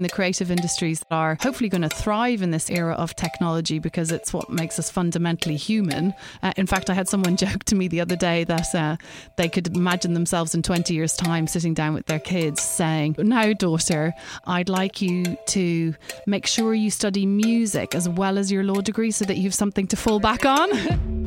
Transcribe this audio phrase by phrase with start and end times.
[0.00, 4.12] The creative industries that are hopefully going to thrive in this era of technology because
[4.12, 6.14] it's what makes us fundamentally human.
[6.42, 8.96] Uh, in fact, I had someone joke to me the other day that uh,
[9.36, 13.52] they could imagine themselves in 20 years' time sitting down with their kids saying, Now,
[13.52, 14.14] daughter,
[14.46, 15.94] I'd like you to
[16.26, 19.54] make sure you study music as well as your law degree so that you have
[19.54, 20.68] something to fall back on.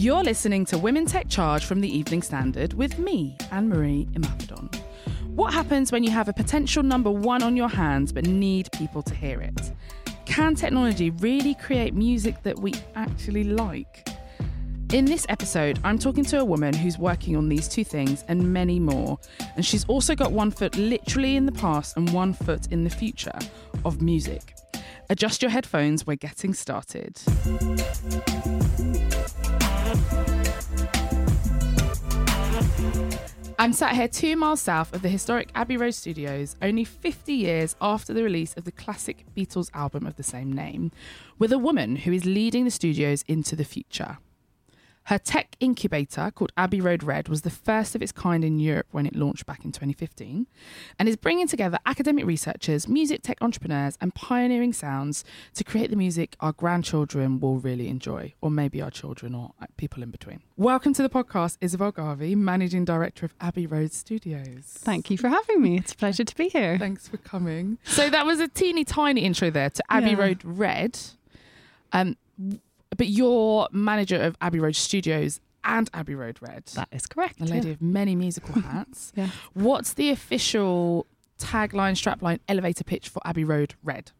[0.00, 4.72] You're listening to Women Tech Charge from the Evening Standard with me, Anne Marie Imafidon.
[5.34, 9.02] What happens when you have a potential number one on your hands but need people
[9.02, 9.72] to hear it?
[10.24, 14.08] Can technology really create music that we actually like?
[14.92, 18.52] In this episode, I'm talking to a woman who's working on these two things and
[18.52, 19.18] many more.
[19.56, 22.90] And she's also got one foot literally in the past and one foot in the
[22.90, 23.36] future
[23.84, 24.54] of music.
[25.10, 27.18] Adjust your headphones, we're getting started.
[33.60, 37.74] I'm sat here two miles south of the historic Abbey Road Studios, only 50 years
[37.80, 40.92] after the release of the classic Beatles album of the same name,
[41.40, 44.18] with a woman who is leading the studios into the future.
[45.08, 48.88] Her tech incubator, called Abbey Road Red, was the first of its kind in Europe
[48.90, 50.46] when it launched back in 2015
[50.98, 55.24] and is bringing together academic researchers, music tech entrepreneurs, and pioneering sounds
[55.54, 59.64] to create the music our grandchildren will really enjoy, or maybe our children or uh,
[59.78, 60.42] people in between.
[60.58, 64.64] Welcome to the podcast, Isabel Garvey, Managing Director of Abbey Road Studios.
[64.66, 65.78] Thank you for having me.
[65.78, 66.76] It's a pleasure to be here.
[66.78, 67.78] Thanks for coming.
[67.84, 70.18] So that was a teeny tiny intro there to Abbey Yeah.
[70.18, 70.98] Road Red.
[71.94, 72.18] Um,
[72.96, 76.66] but you're manager of Abbey Road Studios and Abbey Road Red.
[76.74, 77.40] That is correct.
[77.40, 77.74] a lady yeah.
[77.74, 79.12] of many musical hats.
[79.14, 79.28] Yeah.
[79.54, 81.06] What's the official
[81.38, 84.12] tagline, strapline, elevator pitch for Abbey Road Red?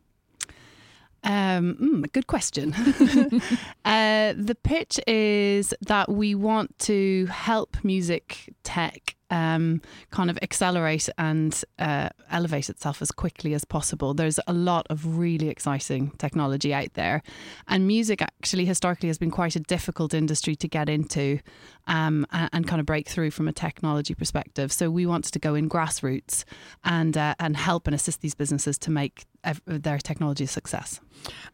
[1.24, 2.72] Um, mm, good question.
[3.84, 11.08] uh, the pitch is that we want to help music tech um, kind of accelerate
[11.18, 14.14] and uh, elevate itself as quickly as possible.
[14.14, 17.22] There's a lot of really exciting technology out there,
[17.66, 21.40] and music actually historically has been quite a difficult industry to get into
[21.86, 24.72] um, and, and kind of break through from a technology perspective.
[24.72, 26.44] So we wanted to go in grassroots
[26.84, 29.26] and uh, and help and assist these businesses to make
[29.66, 31.00] their technology success.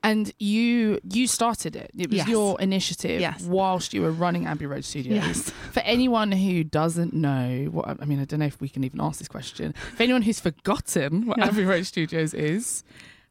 [0.03, 1.91] And you you started it.
[1.97, 2.29] It was Yes.
[2.29, 3.43] your initiative Yes.
[3.43, 5.25] whilst you were running Abbey Road Studios.
[5.25, 5.51] Yes.
[5.73, 9.01] For anyone who doesn't know what I mean, I don't know if we can even
[9.01, 9.75] ask this question.
[9.97, 11.47] For anyone who's forgotten what Yeah.
[11.47, 12.85] Abbey Road Studios is,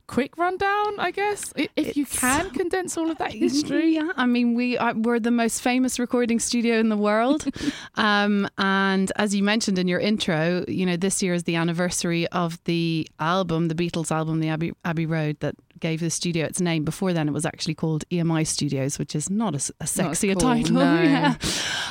[0.07, 1.53] quick rundown, I guess.
[1.75, 3.95] If you can condense all of that history.
[3.95, 7.45] Yeah, I mean, we are, we're the most famous recording studio in the world.
[7.95, 12.27] um, and as you mentioned in your intro, you know, this year is the anniversary
[12.27, 16.61] of the album, the Beatles album, the Abbey, Abbey Road, that gave the studio its
[16.61, 16.85] name.
[16.85, 20.33] Before then, it was actually called EMI Studios, which is not as a sexier a
[20.35, 20.75] cool, title.
[20.77, 21.01] no.
[21.01, 21.35] Yeah.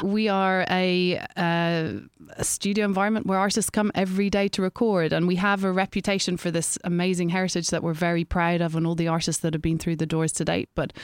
[0.03, 1.93] We are a, uh,
[2.31, 6.39] a studio environment where artists come every day to record, and we have a reputation
[6.39, 9.61] for this amazing heritage that we're very proud of, and all the artists that have
[9.61, 10.71] been through the doors to date.
[10.75, 10.95] But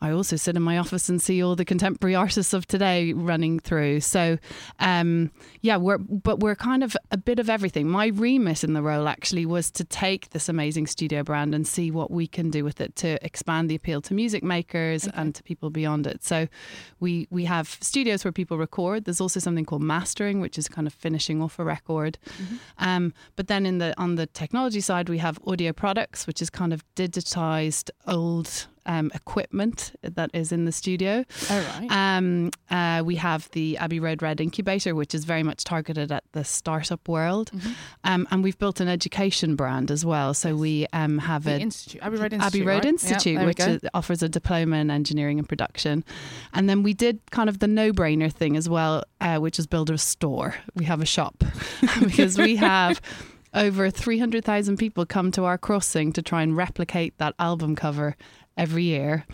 [0.00, 3.60] I also sit in my office and see all the contemporary artists of today running
[3.60, 4.00] through.
[4.00, 4.36] So,
[4.80, 5.30] um,
[5.60, 7.88] yeah, we're but we're kind of a bit of everything.
[7.88, 11.92] My remit in the role actually was to take this amazing studio brand and see
[11.92, 15.42] what we can do with it to expand the appeal to music makers and to
[15.42, 16.24] people beyond it.
[16.24, 16.48] So,
[17.00, 19.04] we we have studios where people record.
[19.04, 22.18] There's also something called mastering, which is kind of finishing off a record.
[22.78, 26.50] Um, but then in the on the technology side, we have audio products, which is
[26.50, 31.24] kind of digitized old um, equipment that is in the studio.
[31.50, 31.90] Oh, right.
[31.90, 36.24] Um, uh, we have the Abbey Road Red Incubator, which is very much targeted at
[36.32, 37.72] the startup world, Mm-hmm.
[38.04, 40.34] um, and we've built an education brand as well.
[40.34, 42.46] So we um, have the a Institute, Abbey Road Institute.
[42.46, 42.84] Abbey Road right?
[42.86, 46.04] Institute, we which is, offers a diploma in engineering and production.
[46.54, 49.66] And then we did kind of the no brainer thing as well, uh, which is
[49.66, 50.54] build a store.
[50.74, 51.44] We have a shop
[52.00, 53.00] because we have
[53.54, 58.16] over 300,000 people come to our crossing to try and replicate that album cover
[58.56, 59.24] every year.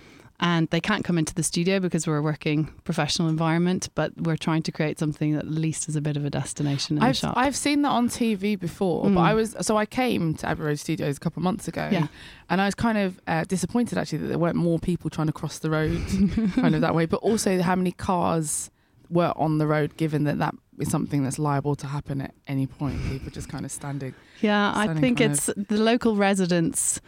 [0.41, 4.37] And they can't come into the studio because we're a working professional environment, but we're
[4.37, 7.15] trying to create something that at least is a bit of a destination in I've,
[7.17, 7.35] the shop.
[7.37, 9.19] I've seen that on TV before, but Mm.
[9.19, 12.06] I was so I came to Abbey Road Studios a couple of months ago, Yeah.
[12.49, 15.32] and I was kind of uh, disappointed actually that there weren't more people trying to
[15.32, 16.00] cross the road
[16.55, 18.70] kind of that way, but also how many cars
[19.11, 22.69] were on the road, given that that is something that's liable to happen at any
[22.69, 22.97] point.
[23.11, 24.15] People just kind of standing.
[24.41, 27.00] Yeah, I think it's the local residents.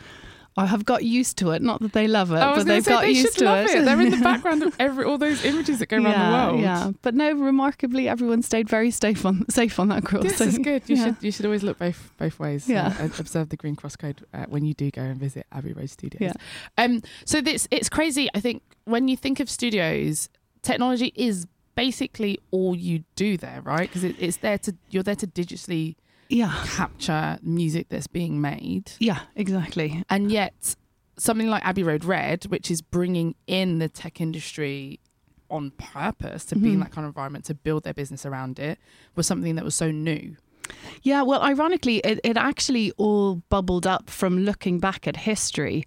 [0.56, 1.62] I have got used to it.
[1.62, 3.84] Not that they love it, but they've got they used to love it.
[3.84, 6.60] They're in the background of every all those images that go around yeah, the world.
[6.60, 10.28] Yeah, but no, remarkably, everyone stayed very safe on safe on that crossing.
[10.28, 10.82] This is good.
[10.86, 11.04] You Yeah.
[11.04, 12.68] should you should always look both both ways.
[12.68, 12.94] Yeah.
[12.98, 15.90] and observe the green cross code uh, when you do go and visit Abbey Road
[15.90, 16.20] Studios.
[16.20, 16.84] Yeah.
[16.84, 17.02] Um.
[17.24, 18.28] So this it's crazy.
[18.34, 20.28] I think when you think of studios,
[20.62, 23.88] technology is basically all you do there, right?
[23.88, 25.96] Because it, it's there to you're there to digitally
[26.30, 30.02] Yeah, capture music that's being made, yeah, exactly.
[30.08, 30.76] and yet
[31.18, 35.00] something like Abbey Road Red, which is bringing in the tech industry
[35.50, 36.82] on purpose to be in Mhm.
[36.84, 38.78] that kind of environment to build their business around it
[39.16, 40.36] was something that was so new.
[41.02, 45.84] Yeah, well, ironically, it, it actually all bubbled up from looking back at history,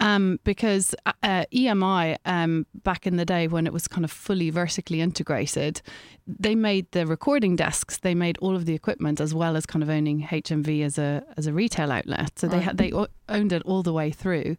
[0.00, 4.10] um, because uh, uh, EMI um, back in the day when it was kind of
[4.10, 5.80] fully vertically integrated,
[6.26, 9.82] they made the recording desks, they made all of the equipment, as well as kind
[9.82, 12.38] of owning HMV as a as a retail outlet.
[12.38, 12.64] So they Right.
[12.64, 14.56] had they o- owned it all the way through.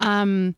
[0.00, 0.54] Um,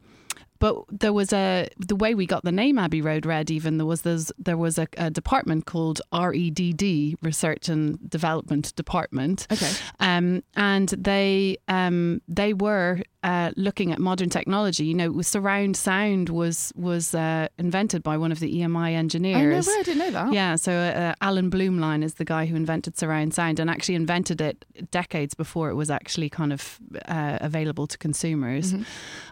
[0.58, 3.50] but there was a the way we got the name Abbey Road Red.
[3.50, 9.46] Even there was there's, there was a, a department called REDD, Research and Development Department,
[9.52, 9.70] Okay.
[10.00, 14.84] um, and they um, they were uh, looking at modern technology.
[14.84, 18.98] You know, surround sound was was uh, invented by one of the EMI Oh no
[18.98, 19.66] engineers.
[19.66, 19.74] way!
[19.78, 20.32] I didn't know that.
[20.32, 24.40] Yeah, so uh, Alan Blumlein is the guy who invented surround sound and actually invented
[24.40, 28.72] it decades before it was actually kind of uh, available to consumers.
[28.72, 28.84] Mhm.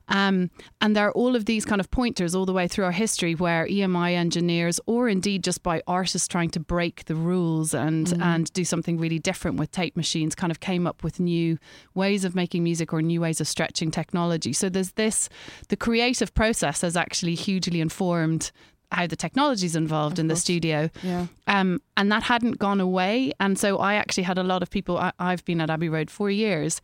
[0.08, 0.50] Um,
[0.80, 3.34] and there are all of these kind of pointers all the way through our history
[3.34, 8.22] where EMI engineers, or indeed just by artists trying to break the rules and Mhm.
[8.22, 11.58] and do something really different with tape machines, kind of came up with new
[11.94, 14.52] ways of making music or new ways of stretching technology.
[14.52, 15.28] So there's this,
[15.68, 18.50] the creative process has actually hugely informed
[18.92, 20.88] how the technology is involved Of in the studio.
[21.02, 21.26] Yeah.
[21.48, 23.32] Um, and that hadn't gone away.
[23.40, 24.96] And so I actually had a lot of people.
[24.96, 26.80] I, I've been at Abbey Road for years.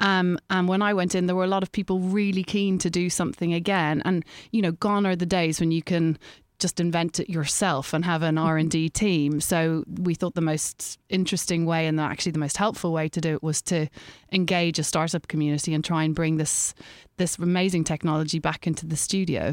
[0.00, 2.90] Um, and when I went in, there were a lot of people really keen to
[2.90, 4.02] do something again.
[4.04, 6.18] And, you know, gone are the days when you can
[6.64, 9.40] just invent it yourself and have an R&D team.
[9.40, 13.34] So we thought the most interesting way and actually the most helpful way to do
[13.34, 13.86] it was to
[14.32, 16.74] engage a startup community and try and bring this
[17.18, 19.44] this amazing technology back into the studio.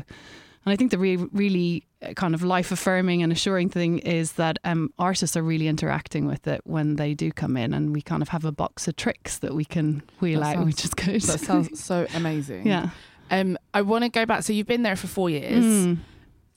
[0.64, 4.34] And I think the re- really uh, kind of life affirming and assuring thing is
[4.34, 8.02] that um, artists are really interacting with it when they do come in, and we
[8.02, 10.86] kind of have a box of tricks that we can wheel That out, sounds- which
[10.86, 11.22] is good.
[11.24, 12.66] That sounds so amazing.
[12.68, 12.90] yeah.
[13.32, 14.44] Um, I want to go back.
[14.44, 15.64] So you've been there for four years.
[15.66, 15.98] Mm.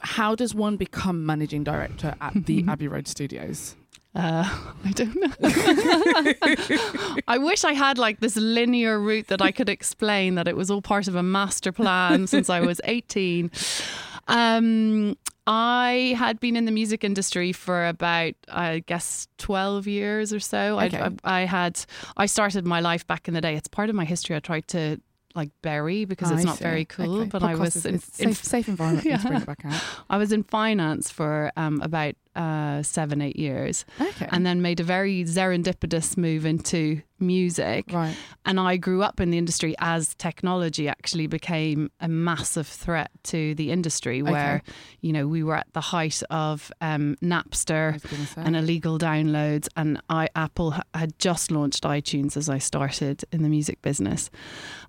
[0.05, 3.75] How does one become managing director at the Abbey Road Studios?
[4.15, 4.45] Uh,
[4.85, 5.33] I don't know.
[7.27, 10.71] I wish I had like this linear route that I could explain that it was
[10.71, 13.51] all part of a master plan since I was 18.
[14.29, 15.17] Um,
[15.47, 20.79] I had been in the music industry for about, I guess, 12 years or so.
[20.81, 20.99] Okay.
[20.99, 21.85] I, I, I had,
[22.17, 23.56] I started my life back in the day.
[23.56, 24.37] It's part of my history.
[24.37, 25.01] I tried to
[25.34, 26.64] like bury because I it's not see.
[26.64, 27.29] very cool, Okay.
[27.29, 29.05] but I was is- in, safe, safe environment.
[29.06, 29.17] yeah.
[29.19, 29.82] to bring it back out.
[30.10, 34.29] I was in finance for um, about uh, seven, eight years, Okay.
[34.31, 37.86] and then made a very serendipitous move into music.
[37.93, 38.17] right.
[38.44, 43.55] And I grew up in the industry as technology actually became a massive threat to
[43.55, 44.62] the industry, where
[45.00, 48.43] you know we were at the height of um, Napster was gonna say.
[48.44, 53.48] and illegal downloads, and I Apple had just launched iTunes as I started in the
[53.48, 54.29] music business.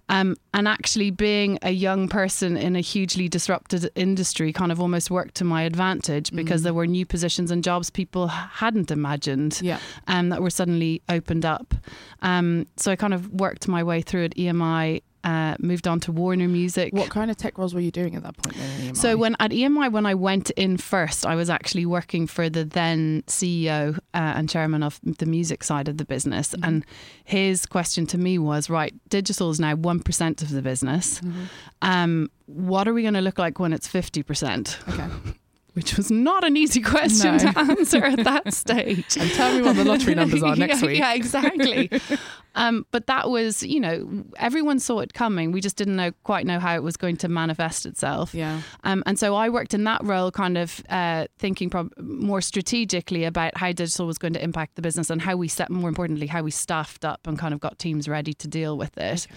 [0.07, 5.09] Um, and actually, being a young person in a hugely disrupted industry kind of almost
[5.09, 6.63] worked to my advantage because Mhm.
[6.65, 9.79] there were new positions and jobs people hadn't imagined yeah.
[10.07, 11.73] um, that were suddenly opened up.
[12.21, 16.11] Um, so I kind of worked my way through at EMI uh, moved on to
[16.13, 16.93] Warner Music.
[16.93, 18.55] What kind of tech roles were you doing at that point?
[18.55, 18.97] Then EMI?
[18.97, 22.63] So when at EMI, when I went in first, I was actually working for the
[22.63, 26.63] then CEO uh, and chairman of the music side of the business, Mm-hmm.
[26.63, 26.85] and
[27.25, 31.19] his question to me was, right, digital is now one percent of the business.
[31.19, 31.43] Mm-hmm.
[31.81, 34.77] Um, what are we going to look like when it's fifty percent?
[34.87, 35.07] okay,
[35.75, 37.51] Which was not an easy question No.
[37.51, 39.17] to answer at that stage.
[39.17, 40.99] and tell me what the lottery numbers are next yeah, week.
[40.99, 41.91] Yeah, exactly.
[42.55, 45.51] um, but that was, you know, everyone saw it coming.
[45.51, 48.33] We just didn't know quite know how it was going to manifest itself.
[48.33, 48.61] Yeah.
[48.85, 53.25] Um, and so I worked in that role, kind of uh, thinking prob- more strategically
[53.25, 56.27] about how digital was going to impact the business and how we set, more importantly,
[56.27, 59.27] how we staffed up and kind of got teams ready to deal with it.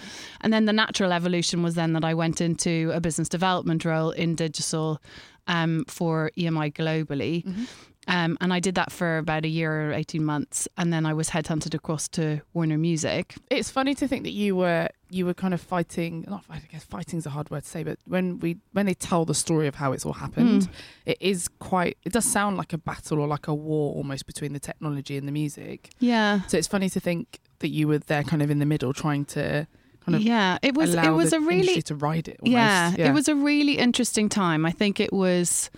[0.41, 4.13] And then the natural evolution was then that I went into a business development role
[4.13, 5.03] in digital
[5.49, 7.45] um, for EMI globally.
[8.07, 10.67] Um, and I did that for about a year or 18 months.
[10.79, 13.35] And then I was headhunted across to Warner Music.
[13.51, 16.25] It's funny to think that you were you were kind of fighting.
[16.27, 19.27] Not I guess fighting's a hard word to say, but when we when they tell
[19.27, 20.69] the story of how it's all happened, Mm.
[21.05, 21.99] it is quite.
[22.07, 25.29] It does sound like a battle or like a war almost between the technology and
[25.29, 25.91] the music.
[25.99, 26.41] Yeah.
[26.47, 29.27] So it's funny to think that you were there, kind of in the middle, trying
[29.27, 29.67] to
[30.13, 32.39] kind of yeah, it was it was a really to ride it.
[32.43, 32.53] Almost.
[32.53, 34.65] Yeah, it was a really interesting time.
[34.67, 35.71] I think it was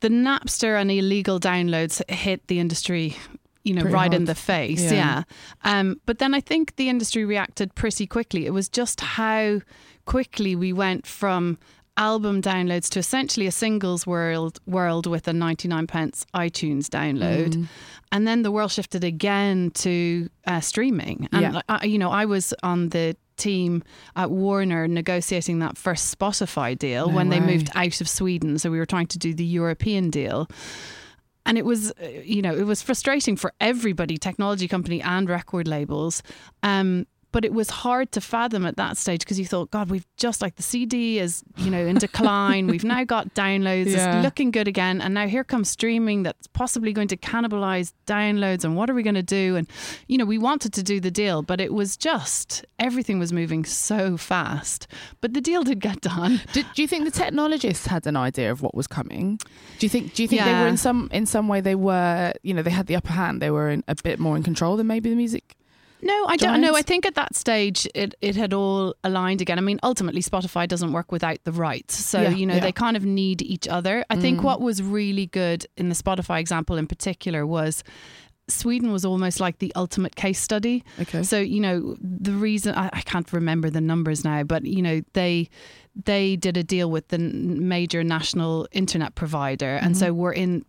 [0.00, 3.16] the Napster and illegal downloads hit the industry,
[3.64, 4.82] you know, Pretty right in the face.
[4.90, 4.92] Yeah.
[4.92, 5.22] Yeah.
[5.64, 8.46] Um, but then I think the industry reacted pretty quickly.
[8.46, 9.60] It was just how
[10.06, 11.58] quickly we went from
[11.96, 17.66] album downloads to essentially a singles world world with a 99 pence iTunes download Mm.
[18.12, 21.60] and then the world shifted again to uh, streaming and Yeah.
[21.68, 23.82] I, you know I was on the team
[24.14, 28.58] at Warner negotiating that first Spotify deal No when they moved out of Sweden.
[28.58, 30.48] So we were trying to do the European deal.
[31.46, 35.66] And it was uh, you know it was frustrating for everybody technology company and record
[35.66, 36.22] labels.
[36.62, 40.06] Um but it was hard to fathom at that stage because you thought, God, we've
[40.16, 42.66] just like the CD is, you know, in decline.
[42.66, 43.86] we've now got downloads.
[43.86, 44.16] Yeah.
[44.16, 45.00] It's looking good again.
[45.00, 48.64] And now here comes streaming that's possibly going to cannibalize downloads.
[48.64, 49.56] And what are we going to do?
[49.56, 49.68] And,
[50.08, 53.64] you know, we wanted to do the deal, but it was just everything was moving
[53.64, 54.88] so fast.
[55.20, 56.40] But the deal did get done.
[56.52, 59.38] Did, do you think the technologists had an idea of what was coming?
[59.78, 60.14] Do you think?
[60.14, 62.70] Do you think they were in some in some way they were you know they
[62.70, 63.40] had the upper hand?
[63.40, 65.56] They were in a bit more in control than maybe the music.
[66.02, 66.74] No, I don't know.
[66.74, 69.58] I think at that stage it, it had all aligned again.
[69.58, 71.96] I mean, ultimately, Spotify doesn't work without the rights.
[71.96, 72.60] So, Yeah, you know, yeah.
[72.60, 74.04] they kind of need each other.
[74.10, 74.44] I think Mm.
[74.44, 77.82] what was really good in the Spotify example in particular was
[78.48, 80.82] Sweden was almost like the ultimate case study.
[81.00, 81.22] Okay.
[81.22, 85.02] So, you know, the reason I, I can't remember the numbers now, but, you know,
[85.12, 85.48] they
[86.04, 89.74] they did a deal with the major national internet provider.
[89.76, 90.64] And so we're in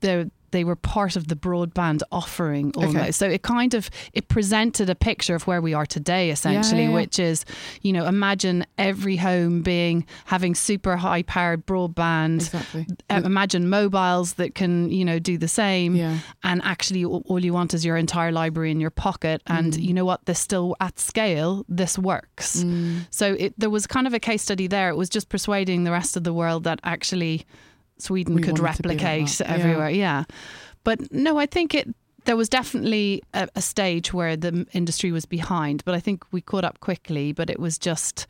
[0.00, 2.96] the they were part of the broadband offering almost.
[2.96, 3.12] Okay.
[3.12, 6.92] So it kind of it presented a picture of where we are today essentially, yeah.
[6.94, 7.44] which is,
[7.82, 12.36] you know, imagine every home being having super high powered broadband.
[12.36, 12.86] exactly.
[13.10, 15.94] Uh, imagine mobiles that can, you know, do the same.
[15.96, 16.18] Yeah.
[16.42, 19.42] And actually, all you want is your entire library in your pocket.
[19.46, 19.82] And Mm.
[19.82, 20.24] you know what?
[20.26, 22.64] This still at scale, this works.
[23.10, 24.88] So it, there was kind of a case study there.
[24.90, 27.44] It was just persuading the rest of the world that actually
[27.98, 29.40] Sweden We could be like replicate.
[29.40, 29.52] Yeah.
[29.52, 29.90] everywhere.
[29.90, 30.24] Yeah.
[30.84, 31.88] But no, I think it.
[32.24, 36.40] There was definitely a, a stage where the industry was behind, but I think we
[36.40, 37.32] caught up quickly.
[37.32, 38.26] But it was just,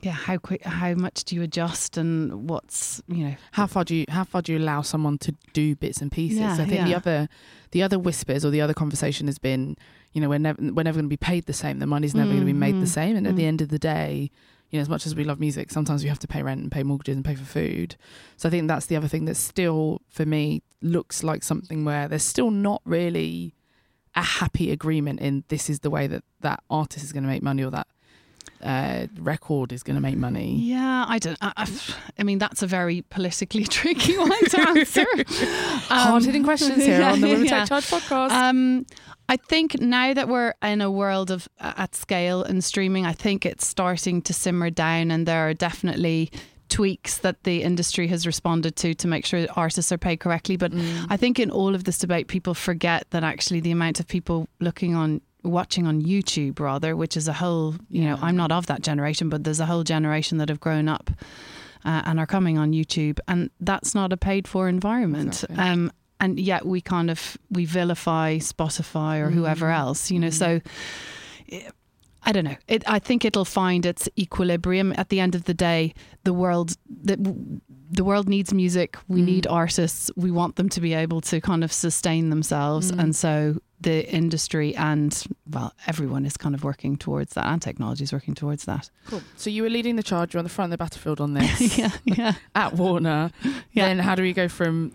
[0.00, 3.94] yeah, how quick, how much do you adjust, and what's you know, How far do
[3.94, 6.38] you how far do you allow someone to do bits and pieces?
[6.38, 7.28] Yeah, I think the other
[7.72, 9.76] the other whispers or the other conversation has been,
[10.14, 11.78] you know, we're never we're never going to be paid the same.
[11.78, 12.80] The money's never going to be made Mhm.
[12.80, 13.16] the same.
[13.16, 13.36] And at Mm.
[13.36, 14.30] the end of the day,
[14.70, 16.70] you know, as much as we love music, sometimes we have to pay rent and
[16.70, 17.96] pay mortgages and pay for food.
[18.36, 22.08] So I think that's the other thing that still, for me, looks like something where
[22.08, 23.54] there's still not really
[24.14, 27.42] a happy agreement in this is the way that that artist is going to make
[27.42, 27.86] money or that
[28.62, 30.56] uh, record is going to make money.
[30.56, 31.38] Yeah, I don't.
[31.40, 31.66] I,
[32.18, 35.06] I, mean, that's a very politically tricky one to answer.
[35.28, 37.60] Hard hitting questions here on the Women yeah.
[37.60, 38.30] Take Charge podcast.
[38.30, 38.86] Um,
[39.28, 43.12] I think now that we're in a world of uh, at scale and streaming, I
[43.12, 46.30] think it's starting to simmer down, and there are definitely
[46.68, 50.56] tweaks that the industry has responded to to make sure that artists are paid correctly.
[50.56, 51.06] But Mm.
[51.10, 54.48] I think in all of this debate, people forget that actually the amount of people
[54.60, 58.66] looking on watching on YouTube rather, which is a whole, you know, I'm not of
[58.66, 61.10] that generation, but there's a whole generation that have grown up
[61.84, 65.44] uh, and are coming on YouTube, and that's not a paid for environment.
[65.44, 65.56] Exactly.
[65.58, 69.78] Um, and yet we kind of we vilify Spotify or whoever Mm.
[69.78, 70.28] else, you know.
[70.30, 70.60] So
[71.50, 71.68] eh,
[72.22, 72.56] I don't know.
[72.68, 75.94] It, I think it'll find its equilibrium at the end of the day.
[76.24, 77.16] The world the,
[77.90, 78.98] the world needs music.
[79.08, 79.24] We Mm.
[79.24, 80.10] need artists.
[80.16, 82.98] We want them to be able to kind of sustain themselves, Mm.
[83.02, 88.04] and so the industry and well, everyone is kind of working towards that, and technology
[88.04, 88.90] is working towards that.
[89.06, 89.22] Cool.
[89.36, 90.34] So you were leading the charge.
[90.34, 91.78] You're on the front of the battlefield on this.
[91.78, 92.34] yeah, yeah.
[92.54, 93.30] At Warner.
[93.72, 93.86] Yeah.
[93.86, 94.92] Then how do we go from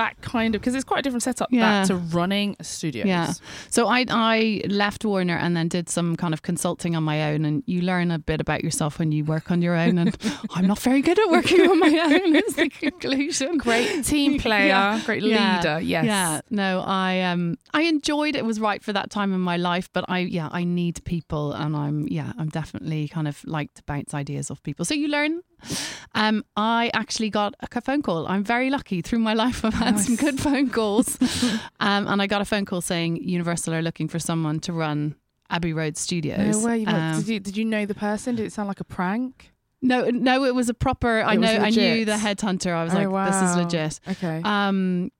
[0.00, 1.60] that kind of because it's quite a different setup Yeah.
[1.82, 3.02] that to running a studio.
[3.06, 3.32] Yeah.
[3.70, 7.44] So I I left Warner and then did some kind of consulting on my own,
[7.48, 9.98] and you learn a bit about yourself when you work on your own.
[9.98, 10.16] And
[10.54, 12.36] I'm not very good at working on my own.
[12.36, 13.58] Is the conclusion.
[13.58, 15.00] Great team player, Yeah.
[15.04, 15.80] great leader.
[15.94, 16.04] Yes.
[16.04, 16.40] Yeah.
[16.50, 18.38] No, I um I enjoyed it.
[18.38, 21.52] it was right for that time in my life, but I yeah, I need people
[21.52, 24.84] and I'm yeah, I'm definitely kind of like to bounce ideas off people.
[24.84, 25.42] So you learn.
[26.14, 28.26] Um I actually got a phone call.
[28.26, 31.18] I'm very lucky through my life I've had some good phone calls.
[31.80, 35.14] um and I got a phone call saying Universal are looking for someone to run
[35.50, 36.58] Abbey Road Studios.
[36.60, 36.84] No way.
[36.84, 38.34] Um, did you did you know the person?
[38.36, 39.52] Did it sound like a prank?
[39.80, 41.22] no, no, it was a proper.
[41.22, 41.58] I It was know.
[41.58, 42.72] I knew the headhunter.
[42.72, 44.00] I was Oh, like, this is legit.
[44.08, 44.42] Okay.
[44.44, 45.10] Um,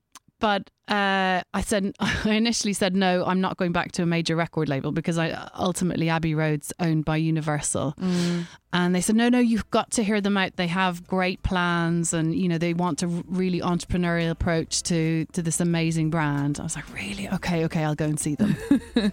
[0.40, 3.24] but uh, I said I initially said no.
[3.24, 7.04] I'm not going back to a major record label because I ultimately Abbey Road's owned
[7.04, 8.46] by Universal, Mm.
[8.72, 9.38] and they said no, no.
[9.38, 10.56] You've got to hear them out.
[10.56, 15.42] They have great plans, and you know they want a really entrepreneurial approach to to
[15.42, 16.58] this amazing brand.
[16.60, 17.28] I was like, really?
[17.28, 17.84] Okay, okay.
[17.84, 18.56] I'll go and see them.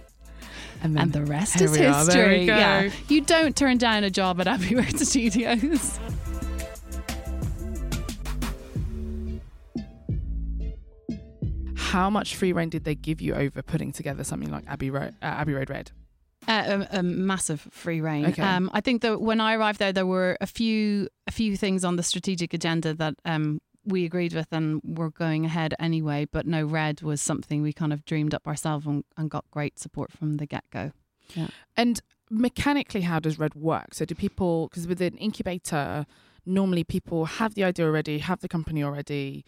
[0.82, 2.04] And then and the rest is we are.
[2.04, 2.44] There we history.
[2.44, 5.98] Yeah, you don't turn down a job at Abbey Road Studios.
[11.96, 15.14] How much free reign did they give you over putting together something like Abbey Road,
[15.22, 15.92] uh, Abbey Road Red?
[16.46, 18.26] Uh, a, a massive free reign.
[18.26, 18.42] Okay.
[18.42, 21.84] Um, I think that when I arrived there, there were a few a few things
[21.84, 26.26] on the strategic agenda that um, we agreed with and were going ahead anyway.
[26.30, 29.78] But no, red was something we kind of dreamed up ourselves and, and got great
[29.78, 30.92] support from the get go.
[31.34, 31.48] Yeah.
[31.78, 33.94] And mechanically, how does Red work?
[33.94, 34.68] So do people?
[34.68, 36.04] Because with an incubator,
[36.44, 39.46] normally people have the idea already, have the company already,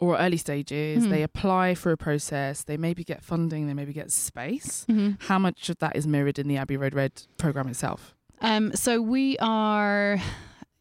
[0.00, 1.04] or early stages.
[1.04, 1.10] Mhm.
[1.10, 2.64] They apply for a process.
[2.64, 3.66] They maybe get funding.
[3.66, 4.84] They maybe get space.
[4.88, 5.26] Mm-hmm.
[5.28, 8.14] How much of that is mirrored in the Abbey Road Red program itself?
[8.40, 10.18] Um, so we are,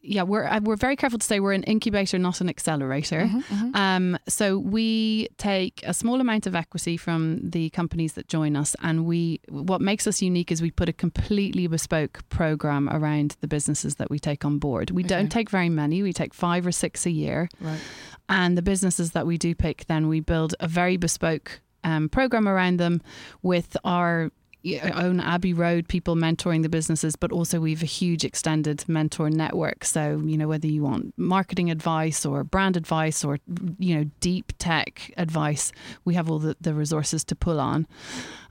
[0.01, 3.21] yeah, we're uh, we're very careful to say we're an incubator, not an accelerator.
[3.25, 3.75] Mhm, mhm.
[3.75, 8.75] Um, so we take a small amount of equity from the companies that join us,
[8.81, 13.47] and we what makes us unique is we put a completely bespoke program around the
[13.47, 14.91] businesses that we take on board.
[14.91, 15.09] We Okay.
[15.09, 17.79] don't take very many; we take five or six a year, Right.
[18.29, 22.47] and the businesses that we do pick, then we build a very bespoke um, program
[22.47, 23.01] around them
[23.41, 24.31] with our
[24.95, 29.85] own Abbey Road people mentoring the businesses, but also we've a huge extended mentor network.
[29.85, 33.39] So, you know, whether you want marketing advice or brand advice or,
[33.77, 35.71] you know, deep tech advice,
[36.05, 37.87] we have all the, the resources to pull on.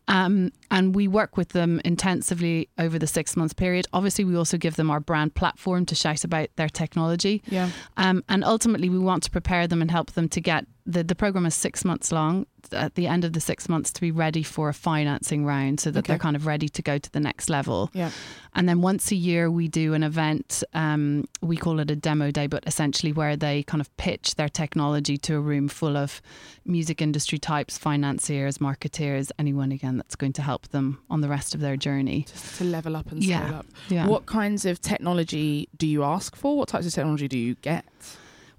[0.08, 3.86] Um, and we work with them intensively over the six month period.
[3.92, 7.42] Obviously, we also give them our brand platform to shout about their technology.
[7.47, 7.68] Yeah.
[7.99, 11.14] Um, and ultimately, we want to prepare them and help them to get the, the
[11.14, 12.46] program is six months long.
[12.72, 15.90] At the end of the six months, to be ready for a financing round so
[15.90, 16.12] that Okay.
[16.12, 17.88] they're kind of ready to go to the next level.
[17.94, 18.10] Yeah.
[18.54, 20.62] And then once a year, we do an event.
[20.74, 24.48] Um, we call it a demo day, but essentially where they kind of pitch their
[24.48, 26.20] technology to a room full of
[26.66, 31.54] music industry types, financiers, marketeers, anyone again that's going to help them on the rest
[31.54, 32.26] of their journey.
[32.30, 33.44] Just to level up and Yeah.
[33.46, 33.66] scale up.
[33.88, 34.06] Yeah.
[34.06, 36.56] What kinds of technology do you ask for?
[36.56, 37.84] What types of technology do you get?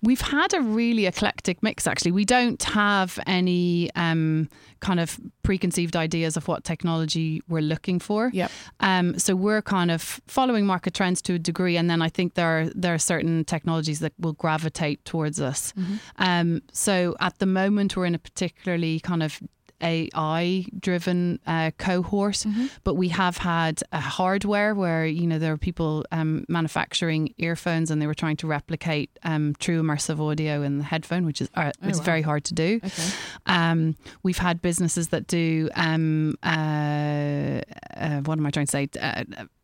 [0.01, 2.11] We've had a really eclectic mix, actually.
[2.11, 8.29] We don't have any um, kind of preconceived ideas of what technology we're looking for.
[8.33, 8.51] Yep.
[8.79, 12.35] Um, so we're kind of following market trends to a degree, and then I think
[12.35, 15.73] there are, there are certain technologies that will gravitate towards us.
[16.17, 19.39] Um, so at the moment, we're in a particularly kind of
[19.81, 22.45] AI driven uh, cohort,
[22.83, 27.91] but we have had a hardware where you know there are people um, manufacturing earphones
[27.91, 31.49] and they were trying to replicate um, true immersive audio in the headphone, which is
[31.55, 32.03] uh, Oh, it's wow.
[32.05, 32.79] very hard to do.
[32.83, 33.03] Okay.
[33.45, 37.61] Um, we've had businesses that do um, uh,
[37.95, 38.87] uh, what am I trying to say?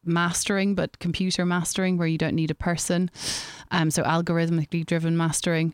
[0.06, 3.10] Mastering, but computer mastering, where you don't need a person.
[3.72, 5.74] Um, so algorithmically driven mastering.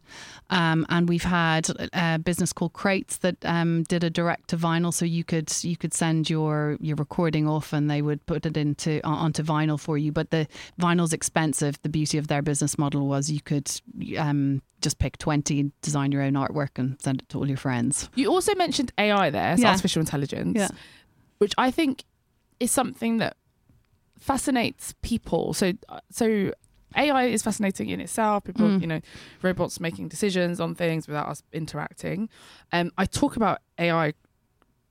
[0.50, 4.94] Um, and we've had a business called Crates that um, did a direct to vinyl,
[4.94, 8.56] so you could you could send your your recording off, and they would put it
[8.58, 10.12] into onto vinyl for you.
[10.12, 10.48] But the
[10.80, 11.82] vinyl's expensive.
[11.82, 13.70] The beauty of their business model was you could
[14.18, 18.10] um, just pick twenty, design your own artwork, and send it to all your friends.
[18.16, 19.70] You also mentioned AI there, so Yeah.
[19.72, 20.70] artificial intelligence, Yeah.
[21.40, 22.04] which I think
[22.60, 23.36] is something that
[24.22, 25.54] fascinates people.
[25.54, 26.54] So, uh, so
[26.96, 28.44] AI is fascinating in itself.
[28.44, 28.82] People, Mm.
[28.82, 29.02] you know,
[29.42, 32.30] robots making decisions on things without us interacting.
[32.72, 34.14] Um, I talk about AI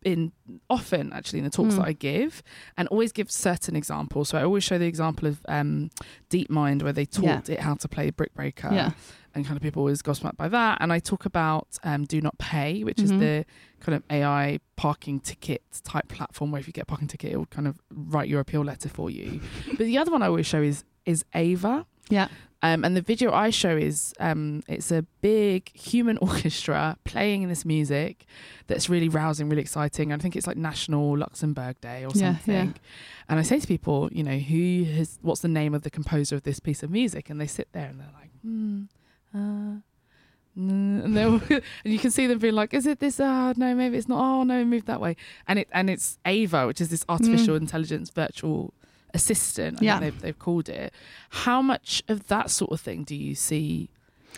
[0.03, 0.33] in
[0.71, 1.79] often actually in the talks Mm.
[1.79, 2.43] that I give,
[2.79, 4.31] and always give certain examples.
[4.31, 5.91] So I always show the example of um,
[6.31, 8.71] DeepMind where they taught it how to play Brick Breaker.
[8.73, 8.91] Yeah.
[9.33, 10.79] and kind of people always gobsmacked by that.
[10.81, 13.05] And I talk about um, Do Not Pay, which Mhm.
[13.05, 13.45] is the
[13.81, 17.37] kind of AI parking ticket type platform where if you get a parking ticket, it
[17.37, 19.41] will kind of write your appeal letter for you.
[19.69, 21.87] but the other one I always show is is Ava.
[22.09, 22.29] Yeah.
[22.63, 27.65] Um, and the video I show is um, it's a big human orchestra playing this
[27.65, 28.27] music
[28.67, 30.13] that's really rousing, really exciting.
[30.13, 32.55] And I think it's like National Luxembourg Day or Yeah, something.
[32.69, 32.73] yeah.
[33.31, 36.37] And I say to people, you know, who has what's the name of the composer
[36.37, 37.31] of this piece of music?
[37.31, 38.83] And they sit there and they're like, hmm,
[39.35, 39.81] uh,
[40.69, 43.19] and, they'll- and you can see them being like, "Is it this?
[43.21, 44.21] Ah, no, maybe it's not.
[44.21, 45.17] Oh, no, move that way."
[45.49, 48.75] And it and it's Ava, which is this artificial intelligence virtual
[49.15, 49.79] assistant.
[49.81, 50.01] I Yeah.
[50.01, 50.93] they've, they've called it.
[51.31, 53.89] How much of that sort of thing do you see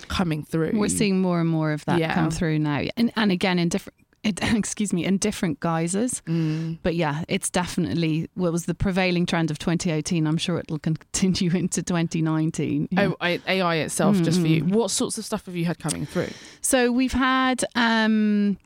[0.08, 0.72] coming through?
[0.74, 2.14] We're seeing more and more of that Yeah.
[2.14, 3.98] come through now, and and again in different.
[4.22, 6.22] It, excuse me, in different guises.
[6.26, 6.78] Mm.
[6.82, 10.26] But yeah, it's definitely what was the prevailing trend of 2018.
[10.26, 12.88] I'm sure it'll continue into 2019.
[12.90, 13.06] Yeah.
[13.06, 14.64] Oh, I, AI itself, just for you.
[14.64, 16.28] What sorts of stuff have you had coming through?
[16.60, 18.58] So we've had um,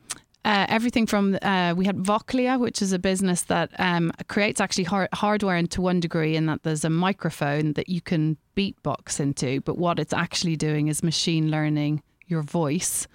[0.45, 4.85] uh, everything from uh, we had Vochlea, which is a business that um, creates actually
[4.85, 9.19] har- hardware and to one degree, in that there's a microphone that you can beatbox
[9.19, 13.07] into, but what it's actually doing is machine learning your voice.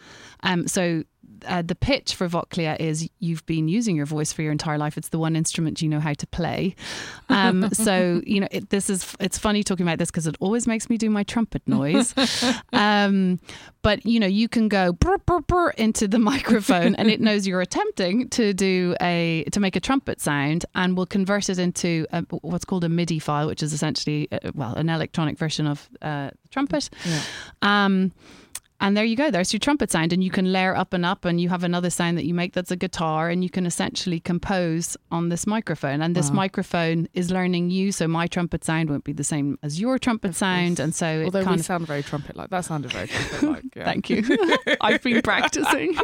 [0.43, 1.05] Um, so.
[1.47, 4.97] Uh, the pitch for Vochlea is you've been using your voice for your entire life.
[4.97, 6.75] It's the one instrument you know how to play.
[7.29, 9.15] Um, so you know it, this is.
[9.21, 12.15] It's funny talking about this because it always makes me do my trumpet noise.
[12.73, 13.41] um,
[13.83, 17.47] but you know you can go brr, brr, brr into the microphone and it knows
[17.47, 22.07] you're attempting to do a to make a trumpet sound and will convert it into
[22.13, 25.89] a, what's called a MIDI file, which is essentially uh, well an electronic version of
[26.01, 26.89] uh, trumpet.
[27.05, 27.23] Yeah.
[27.63, 28.13] Um,
[28.83, 29.31] and there you go.
[29.31, 31.89] There's your trumpet sound, and you can layer up and up, and you have another
[31.89, 36.03] sound that you make that's a guitar, and you can essentially compose on this microphone.
[36.03, 36.37] And this Wow.
[36.37, 40.31] microphone is learning you, so my trumpet sound won't be the same as your trumpet
[40.33, 40.81] Of sound, course.
[40.81, 42.51] and so it Although kind we of sound very trumpet like.
[42.51, 43.63] That sounded very trumpet like.
[43.77, 43.85] Yeah.
[43.85, 44.23] Thank you.
[44.83, 45.97] I've been practicing.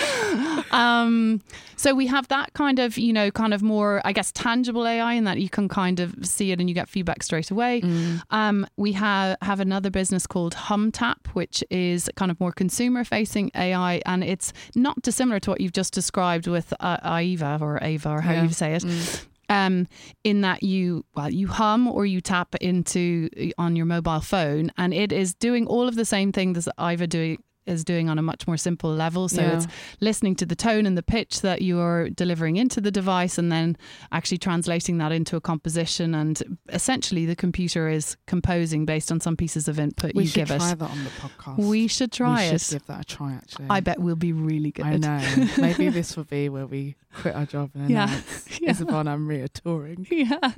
[0.72, 1.40] um,
[1.76, 5.14] so we have that kind of, you know, kind of more, I guess, tangible AI
[5.14, 7.80] in that you can kind of see it and you get feedback straight away.
[7.80, 8.20] Mm.
[8.30, 13.50] Um, we have have another business called HumTap, which is kind of more consumer facing
[13.54, 18.08] AI, and it's not dissimilar to what you've just described with uh, Aiva or Ava
[18.10, 18.42] or how Yeah.
[18.44, 19.26] you say it Mm.
[19.48, 19.86] um,
[20.24, 24.94] in that you well you hum or you tap into on your mobile phone, and
[24.94, 28.22] it is doing all of the same things that Aiva doing is doing on a
[28.22, 29.28] much more simple level.
[29.28, 29.56] So Yeah.
[29.56, 29.66] it's
[30.00, 33.76] listening to the tone and the pitch that you're delivering into the device, and then
[34.12, 36.14] actually translating that into a composition.
[36.14, 40.46] And essentially, the computer is composing based on some pieces of input We you should
[40.48, 40.78] try it.
[40.78, 41.56] that on the podcast.
[41.58, 42.60] We should try we it.
[42.60, 43.32] should give that a try.
[43.34, 44.86] Actually, I bet we'll be really good.
[44.86, 45.20] I know.
[45.58, 48.04] Maybe this will be where we quit our job and Yeah.
[48.04, 48.70] announce Yeah.
[48.70, 50.06] Isabel and Amria touring.
[50.10, 50.52] Yeah,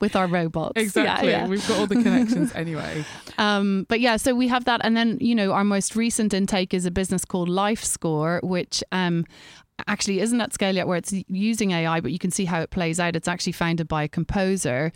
[0.00, 0.72] with our robots.
[0.76, 1.30] Yeah, Exactly.
[1.30, 1.46] yeah.
[1.46, 3.04] We've got all the connections anyway.
[3.38, 6.74] Um, but yeah, so we have that, and then you know our most recent intake
[6.74, 9.24] is a business called LifeScore, which um,
[9.86, 12.70] actually isn't at scale yet, where it's using AI, but you can see how it
[12.70, 13.16] plays out.
[13.16, 14.92] It's actually founded by a composer.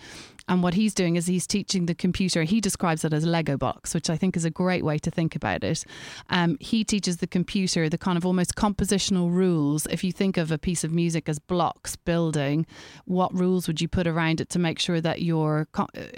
[0.48, 2.42] And what he's doing is he's teaching the computer.
[2.42, 5.34] He describes it as Lego box, which I think is a great way to think
[5.34, 5.84] about it.
[6.30, 9.86] Um, he teaches the computer the kind of almost compositional rules.
[9.86, 12.66] If you think of a piece of music as blocks building,
[13.06, 15.66] what rules would you put around it to make sure that your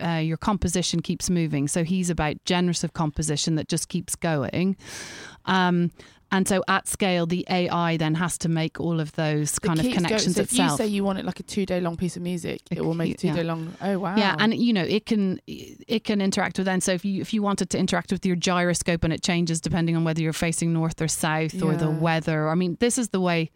[0.01, 1.69] uh, your composition keeps moving?
[1.69, 4.77] So he's about generative composition that just keeps going.
[5.45, 5.93] Um,
[6.33, 9.87] and so at scale, the AI then has to make all of those kind of
[9.93, 10.73] connections so if itself.
[10.73, 12.85] you say you want it like a two day long piece of music, it, It
[12.85, 13.37] will make a two yeah.
[13.37, 13.75] day long.
[13.81, 14.17] Oh wow.
[14.17, 16.81] Yeah, and you know it can it can interact with then.
[16.81, 19.97] So if you if you wanted to interact with your gyroscope and it changes depending
[19.97, 22.49] on whether you're facing north or south or the weather.
[22.49, 23.51] I mean, this is the way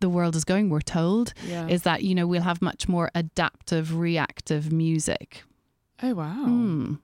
[0.00, 0.68] the world is going.
[0.68, 1.66] We're told yeah.
[1.68, 5.42] is that you know we'll have much more adaptive, reactive music.
[6.02, 6.44] oh wow.
[6.44, 6.94] Hmm.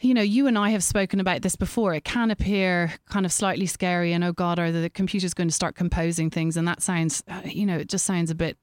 [0.00, 1.94] You know, you and I have spoken about this before.
[1.94, 5.54] It can appear kind of slightly scary, and oh God, are the computer's going to
[5.54, 6.56] start composing things?
[6.56, 8.58] And that sounds, uh, you know, it just sounds a bit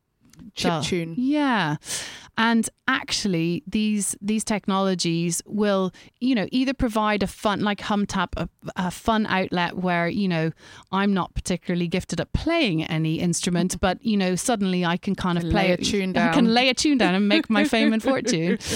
[0.56, 1.16] Chip tune.
[1.18, 1.78] Yeah.
[2.38, 8.50] And actually these these technologies will, you know, either provide a fun like HumTap a,
[8.76, 10.52] a fun outlet where, you know,
[10.92, 15.38] I'm not particularly gifted at playing any instrument, but you know, suddenly I can kind
[15.38, 17.94] of Can play a tune I can lay a tune down and make my fame
[17.94, 18.58] and fortune.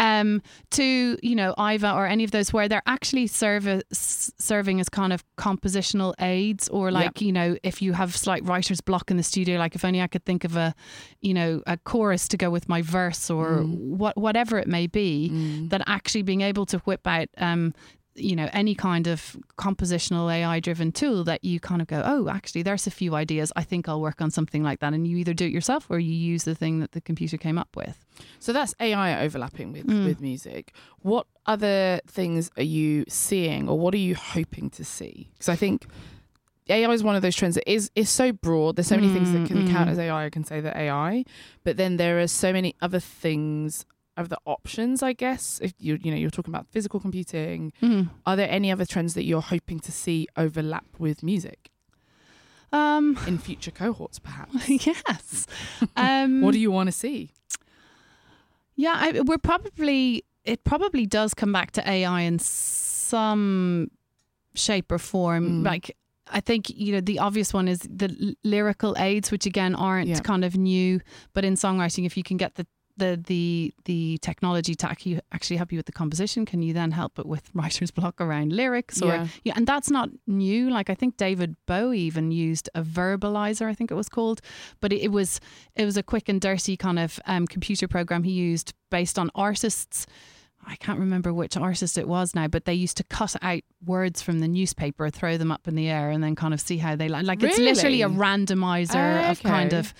[0.00, 4.88] Um, to you know Aiva or any of those where they're actually serve, serving as
[4.88, 9.16] kind of compositional aids or like you know if you have slight writer's block in
[9.18, 10.74] the studio like if only I could think of a
[11.20, 13.76] you know a chorus to go with my verse or Mm.
[13.98, 15.28] what whatever it may be
[15.68, 17.74] that actually being able to whip out um,
[18.14, 22.28] you know any kind of compositional AI driven tool that you kind of go, oh,
[22.28, 23.52] actually, there's a few ideas.
[23.56, 25.98] I think I'll work on something like that, and you either do it yourself or
[25.98, 28.04] you use the thing that the computer came up with.
[28.38, 30.04] So that's AI overlapping with mm.
[30.04, 30.74] with music.
[31.00, 35.30] What other things are you seeing, or what are you hoping to see?
[35.34, 35.86] Because I think.
[36.68, 38.76] AI is one of those trends that is is so broad.
[38.76, 39.72] There's so many mm, things that can mm.
[39.72, 40.26] count as AI.
[40.26, 41.24] I can say that AI,
[41.64, 43.84] but then there are so many other things
[44.20, 45.58] of the options, I guess.
[45.62, 48.10] If you you know you're talking about physical computing, mm.
[48.26, 51.70] are there any other trends that you're hoping to see overlap with music?
[52.72, 54.68] Um, in future cohorts, perhaps.
[54.86, 55.46] yes.
[55.96, 57.32] Um, what do you want to see?
[58.76, 63.90] Yeah, I, we're probably it probably does come back to AI in some
[64.54, 65.62] shape or form.
[65.62, 65.66] Mm.
[65.66, 65.96] Like
[66.28, 70.20] I think you know the obvious one is the lyrical aids, which again aren't yeah.
[70.20, 71.00] kind of new,
[71.34, 72.66] but in songwriting, if you can get the
[73.00, 74.88] the the the technology to
[75.32, 78.52] actually help you with the composition can you then help it with writer's block around
[78.52, 79.26] lyrics or yeah.
[79.42, 83.74] yeah and that's not new like i think david bowie even used a Verbasizer i
[83.74, 84.40] think it was called
[84.80, 85.40] but it, it was
[85.74, 89.30] it was a quick and dirty kind of um, computer program he used based on
[89.34, 90.06] artists
[90.70, 94.22] I can't remember which artist it was now, but they used to cut out words
[94.22, 96.94] from the newspaper, throw them up in the air, and then kind of see how
[96.94, 97.24] they like.
[97.24, 97.66] Like really?
[97.66, 99.30] it's literally a randomizer okay.
[99.30, 99.92] of kind of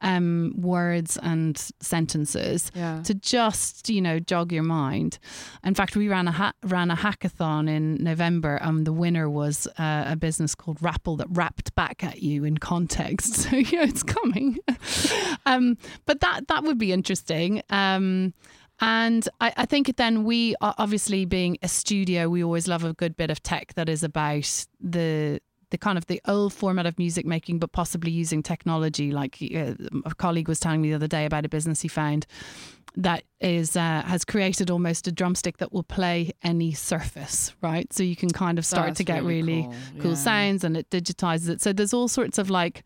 [0.00, 3.02] um, words and sentences yeah.
[3.02, 5.18] to just you know jog your mind.
[5.64, 9.66] In fact, we ran a ha- ran a hackathon in November, and the winner was
[9.78, 13.42] uh, a business called Rapple that rapped back at you in context.
[13.52, 14.58] So yeah, it's coming.
[15.46, 17.62] um, but that that would be interesting.
[17.70, 18.34] Um,
[18.82, 22.92] and I, I, think then we, are obviously being a studio, we always love a
[22.92, 25.40] good bit of tech that is about the
[25.70, 29.10] the kind of the old format of music making, but possibly using technology.
[29.10, 29.72] Like uh,
[30.04, 32.26] a colleague was telling me the other day about a business he found
[32.96, 37.90] that is uh, has created almost a drumstick that will play any surface, right?
[37.92, 40.16] So you can kind of start That's to get really, really cool, cool yeah.
[40.16, 41.62] sounds, and it digitizes it.
[41.62, 42.82] So there's all sorts of like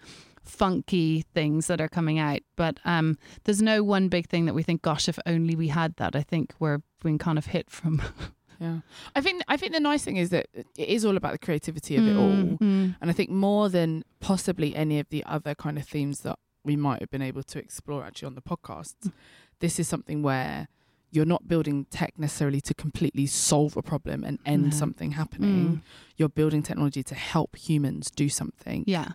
[0.49, 2.41] funky things that are coming out.
[2.57, 5.97] But um, there's no one big thing that we think, gosh, if only we had
[5.97, 6.17] that.
[6.17, 8.03] I think we're being kind of hit from.
[8.61, 8.81] yeah,
[9.15, 11.97] I think I think the nice thing is that it is all about the creativity
[11.97, 12.97] of mm, it all, mm.
[13.01, 16.77] and I think more than possibly any of the other kind of themes that we
[16.77, 19.13] might have been able to explore actually on the podcast, mm.
[19.61, 20.69] this is something where
[21.13, 25.67] you're not building tech necessarily to completely solve a problem and end something happening.
[25.67, 25.81] Mm.
[26.17, 28.83] You're building technology to help humans do something.
[28.89, 29.13] Yeah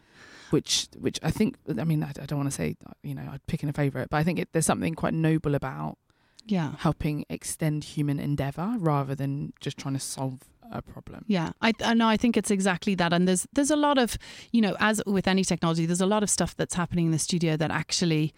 [0.52, 3.46] which which I think I mean I, I don't want to say you know I'd
[3.48, 5.98] pick in a favorite, but I think it, there's something quite noble about
[6.46, 10.40] yeah helping extend human endeavor rather than just trying to solve
[10.72, 11.26] a problem.
[11.28, 12.08] Yeah, I, I know.
[12.08, 13.14] I think it's exactly that.
[13.14, 14.18] And there's there's a lot of
[14.52, 17.20] you know, as with any technology, there's a lot of stuff that's happening in the
[17.20, 18.34] studio that actually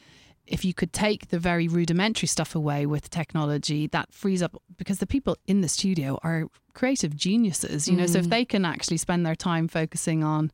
[0.45, 4.97] if you could take the very rudimentary stuff away with technology, that frees up because
[4.97, 8.03] the people in the studio are creative geniuses, you know.
[8.03, 8.09] Mm.
[8.09, 8.29] So if mm.
[8.29, 10.51] they can actually spend their time focusing on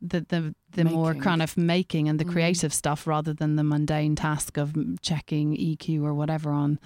[0.00, 2.32] the the, the more kind of making and the mm.
[2.32, 6.78] creative stuff rather than the mundane task of checking EQ or whatever on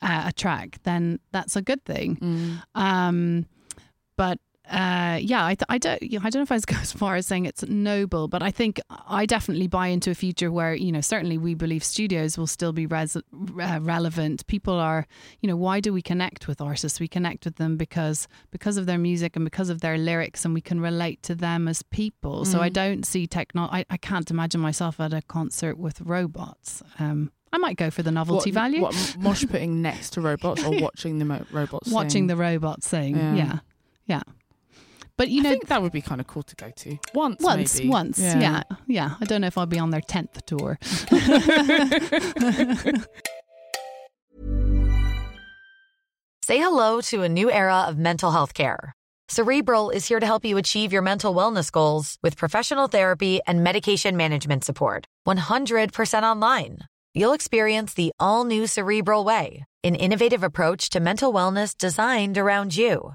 [0.00, 2.16] uh, a track, then that's a good thing.
[2.16, 2.80] Mm.
[2.80, 3.46] Um,
[4.16, 4.38] but
[4.70, 7.46] uh, yeah, I, I don't, I don't know if I go as far as saying
[7.46, 11.38] it's noble, but I think I definitely buy into a future where you know certainly
[11.38, 14.46] we believe studios will still be res- uh, relevant.
[14.46, 15.06] People are,
[15.40, 16.98] you know, why do we connect with artists?
[16.98, 20.52] We connect with them because because of their music and because of their lyrics, and
[20.52, 22.42] we can relate to them as people.
[22.42, 22.46] Mm.
[22.46, 22.74] So I mm.
[22.74, 23.68] don't see techno.
[23.70, 26.82] I, I can't imagine myself at a concert with robots.
[26.98, 28.82] Um, I might go for the novelty what, value.
[28.82, 31.90] What mosh putting next to robots or watching the mo- robots?
[31.90, 32.26] Watching sing?
[32.26, 33.16] the robots sing.
[33.16, 33.34] Yeah.
[33.34, 33.58] yeah.
[34.06, 34.22] yeah.
[35.18, 36.98] But you know, I know, think that would be kind of cool to go to
[37.14, 37.42] once.
[37.42, 37.88] Once, maybe.
[37.88, 38.38] once, yeah.
[38.38, 39.14] yeah, yeah.
[39.20, 40.78] I don't know if I'll be on their tenth tour.
[46.42, 48.92] Say hello to a new era of mental health care.
[49.28, 53.64] Cerebral is here to help you achieve your mental wellness goals with professional therapy and
[53.64, 55.06] medication management support.
[55.26, 56.78] 100% online.
[57.14, 62.76] You'll experience the all new Cerebral Way, an innovative approach to mental wellness designed around
[62.76, 63.14] you.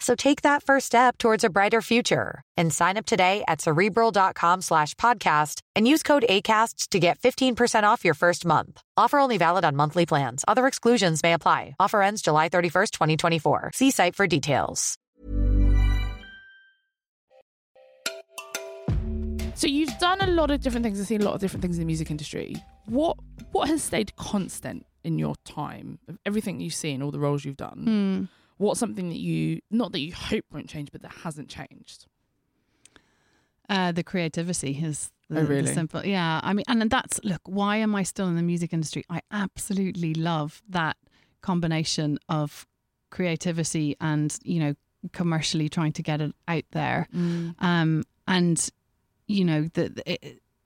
[0.00, 4.60] So take that first step towards a brighter future and sign up today at cerebral.com
[4.62, 8.80] slash podcast and use code ACasts to get 15% off your first month.
[8.96, 10.44] Offer only valid on monthly plans.
[10.48, 11.74] Other exclusions may apply.
[11.78, 13.70] Offer ends July 31st, 2024.
[13.74, 14.98] See site for details.
[19.56, 21.00] So you've done a lot of different things.
[21.00, 22.56] I've seen a lot of different things in the music industry.
[22.86, 23.16] What
[23.52, 27.56] what has stayed constant in your time of everything you've seen, all the roles you've
[27.56, 28.28] done?
[28.28, 28.43] Mm.
[28.56, 32.06] What's something that you not that you hope won't change, but that hasn't changed?
[33.68, 35.72] Uh, the creativity is the, Oh, the really?
[35.74, 36.04] simple.
[36.04, 37.40] Yeah, I mean, and that's look.
[37.46, 39.04] Why am I still in the music industry?
[39.08, 40.96] I absolutely love that
[41.40, 42.66] combination of
[43.10, 44.74] creativity and you know
[45.12, 47.08] commercially trying to get it out there.
[47.14, 48.68] Um, and
[49.26, 50.18] you know that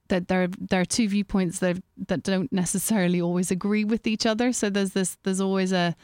[0.08, 4.52] that there there are two viewpoints that that don't necessarily always agree with each other.
[4.52, 5.94] So there's this there's always a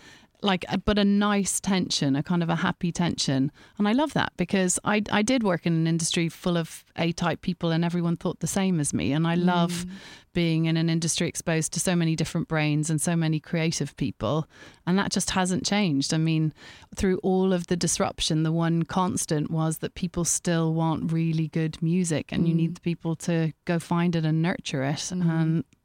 [0.45, 4.13] like a, but a nice tension, a kind of a happy tension, and I love
[4.13, 7.85] that because I I did work in an industry full of A type people, and
[7.85, 9.91] everyone thought the same as me, and I love mm.
[10.35, 14.47] being in an industry exposed to so many different brains and so many creative people,
[14.87, 16.13] and that just hasn't changed.
[16.13, 16.53] I mean,
[16.95, 21.83] through all of the disruption, the one constant was that people still want really good
[21.83, 22.75] music, and you need mm.
[22.75, 25.31] the people to go find it and nurture it, mm-hmm.
[25.31, 25.84] and I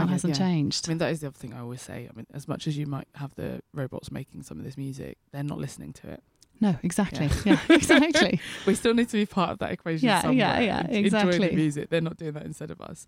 [0.00, 0.46] that get- hasn't yeah.
[0.46, 0.88] changed.
[0.88, 2.08] I mean, that is the other thing I always say.
[2.10, 5.18] I mean, as much as you might have the robots making some of this music,
[5.32, 6.22] they're not listening to it.
[6.60, 7.30] No, exactly.
[7.46, 8.38] Yeah, exactly.
[8.66, 10.06] We still need to be part of that equation.
[10.06, 11.48] Yeah, somewhere yeah, yeah, and Enjoy exactly.
[11.48, 11.88] the music.
[11.88, 13.06] They're not doing that instead of us.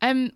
[0.00, 0.32] Um,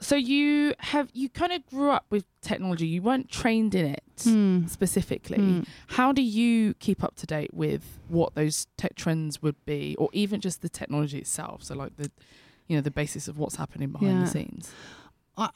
[0.00, 2.86] so you have you kind of grew up with technology.
[2.86, 4.66] You weren't trained in it Hmm.
[4.68, 5.38] specifically.
[5.38, 5.60] Hmm.
[5.88, 10.08] How do you keep up to date with what those tech trends would be, or
[10.12, 11.64] even just the technology itself?
[11.64, 12.12] So, like the,
[12.68, 14.24] you know, the basis of what's happening behind Yeah.
[14.24, 14.70] the scenes.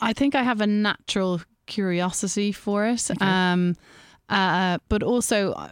[0.00, 3.10] I think I have a natural curiosity for it.
[3.10, 3.24] Okay.
[3.24, 3.76] Um,
[4.28, 5.68] uh, but also, uh,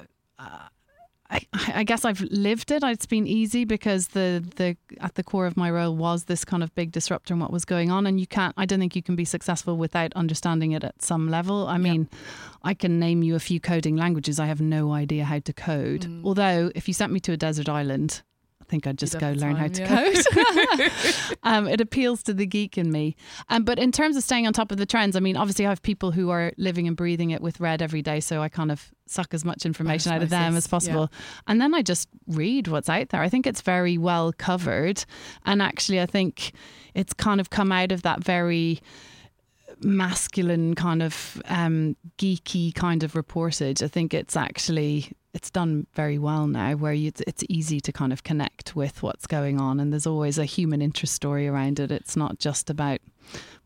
[1.32, 2.82] I, I guess I've lived it.
[2.82, 6.62] It's been easy because the the at the core of my role was this kind
[6.64, 8.52] of big disruptor in what was going on, and you can't.
[8.56, 11.68] I don't think you can be successful without understanding it at some level.
[11.68, 12.08] I mean,
[12.64, 14.40] I can name you a few coding languages.
[14.40, 16.02] I have no idea how to code.
[16.02, 16.24] Mm.
[16.24, 18.22] Although, if you sent me to a desert island.
[18.70, 20.12] I think I'd just go learn how to yeah.
[20.78, 21.38] code.
[21.42, 23.16] um, it appeals to the geek in me.
[23.48, 25.70] Um, but in terms of staying on top of the trends, I mean, obviously, I
[25.70, 28.70] have people who are living and breathing it with Red every day, so I kind
[28.70, 31.10] of suck as much information out of them as possible.
[31.48, 33.22] And then I just read what's out there.
[33.22, 35.04] I think it's very well covered.
[35.44, 36.52] And actually, I think
[36.94, 38.78] it's kind of come out of that very
[39.82, 43.82] masculine kind of um, geeky kind of reportage.
[43.82, 48.12] I think it's actually it's done very well now, where you, it's easy to kind
[48.12, 51.90] of connect with what's going on, and there's always a human interest story around it.
[51.90, 53.00] It's not just about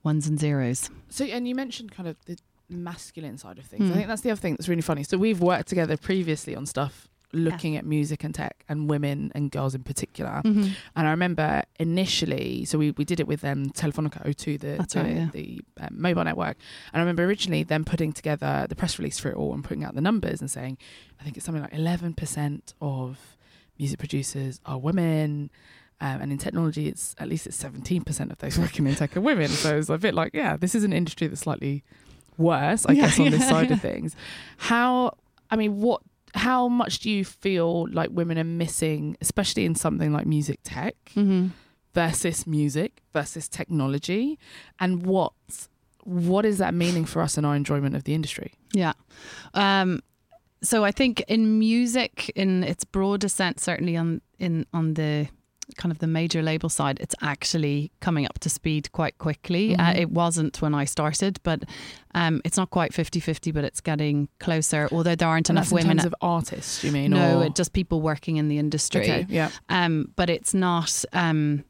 [0.03, 0.91] ones and zeros.
[1.09, 3.87] So, and you mentioned kind of the masculine side of things.
[3.87, 3.93] Hmm.
[3.93, 5.05] I think that's the other thing that's really funny.
[5.05, 9.51] So, we've worked together previously on stuff looking at music and tech and women and
[9.51, 10.43] girls in particular.
[10.45, 10.69] Mm-hmm.
[10.97, 14.95] And I remember initially, so we, we did it with um, Telefonica O2, the, That's
[14.95, 15.29] the, right, yeah.
[15.33, 16.57] the um, mobile network.
[16.93, 19.85] And I remember originally them putting together the press release for it all and putting
[19.85, 20.79] out the numbers and saying,
[21.21, 23.37] I think it's something like 11% of
[23.79, 25.51] music producers are women.
[26.01, 29.21] Um, and in technology, it's at least it's 17% of those working in tech are
[29.21, 29.49] women.
[29.49, 31.83] So it's a bit like, yeah, this is an industry that's slightly
[32.37, 33.75] worse, I Yeah, guess, on this side yeah.
[33.75, 34.17] of things.
[34.57, 35.17] How,
[35.51, 36.03] I mean, what,
[36.35, 40.95] how much do you feel like women are missing, especially in something like music tech
[41.17, 41.49] Mm-hmm.
[41.95, 44.39] versus music versus technology,
[44.81, 45.33] and what
[46.03, 48.53] what is that meaning for us and our enjoyment of the industry?
[48.75, 48.93] Yeah.
[49.55, 50.01] Um,
[50.63, 55.29] so I think in music, in its broader sense, certainly on in on the
[55.77, 59.75] kind of the major label side, it's actually coming up to speed quite quickly.
[59.77, 59.97] Uh, Mhm.
[59.99, 61.65] it wasn't when I started, but
[62.15, 64.89] um, it's not quite 50-50, but it's getting closer.
[64.93, 65.97] Although there aren't And enough that's in women.
[65.99, 67.11] terms of artists, you mean?
[67.11, 67.49] no, or?
[67.51, 69.03] just people working in the industry.
[69.03, 69.51] okay, yeah.
[69.69, 71.05] Um, but it's not.
[71.13, 71.65] Um,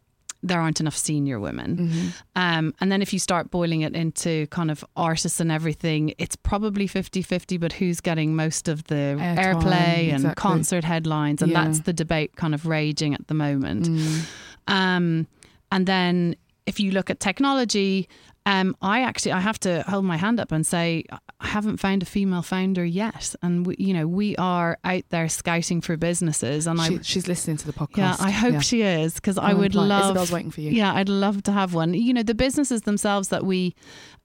[0.47, 1.77] there aren't enough senior women.
[1.91, 2.13] Mhm.
[2.37, 6.37] Um, and then if you start boiling it into kind of artists and everything, it's
[6.37, 10.41] probably 50 50, but who's getting most of the Airtime, airplay and exactly.
[10.41, 11.41] concert headlines?
[11.41, 11.65] And Yeah.
[11.65, 13.89] that's the debate kind of raging at the moment.
[13.89, 14.21] Mm.
[14.69, 15.27] Um,
[15.73, 18.09] and then if you look at technology,
[18.47, 21.05] um, I actually I have to hold my hand up and say
[21.41, 25.29] I haven't found a female founder yet, and we, you know we are out there
[25.31, 27.97] scouting for businesses, and She, I she's listening to the podcast.
[27.99, 28.61] yeah I hope Yeah.
[28.61, 30.73] she is because I would imply- love Isabel's waiting for you.
[30.73, 31.95] yeah, I'd love to have one.
[31.95, 33.75] You know, the businesses themselves that we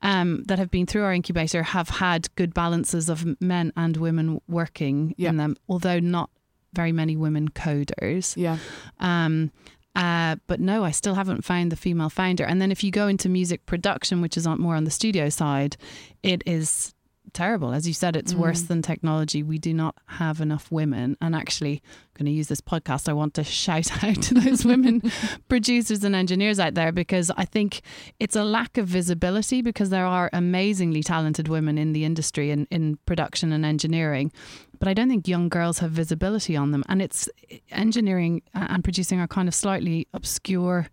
[0.02, 4.42] um, that have been through our incubator have had good balances of men and women
[4.48, 5.30] working Yeah.
[5.30, 6.30] in them, although not
[6.74, 8.36] very many women coders.
[8.38, 8.58] Yeah.
[9.00, 9.52] Um,
[9.96, 12.44] uh, but no, I still haven't found the female founder.
[12.46, 15.30] And then if you go into music production, which is on, more on the studio
[15.30, 15.76] side,
[16.24, 16.94] it is
[17.34, 17.74] terrible.
[17.74, 18.68] As you said, it's worse Mm.
[18.70, 19.44] than technology.
[19.44, 21.16] We do not have enough women.
[21.22, 23.08] And actually, I'm going to use this podcast.
[23.08, 25.04] I want to shout out to those women
[25.48, 27.82] producers and engineers out there because I think
[28.20, 32.68] it's a lack of visibility because there are amazingly talented women in the industry in,
[32.72, 34.32] in production and engineering.
[34.80, 36.84] But I don't think young girls have visibility on them.
[36.90, 37.30] And it's
[37.72, 40.88] engineering uh, and producing are kind of slightly obscure